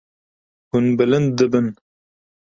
[0.69, 1.67] Hûn bilind dibin.